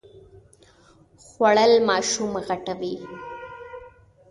خوړل 1.25 1.73
ماشوم 1.87 2.31
غټوي 2.47 2.95